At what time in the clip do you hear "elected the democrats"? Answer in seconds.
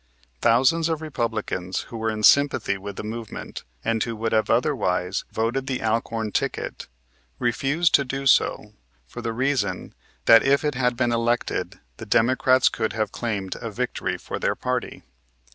11.11-12.67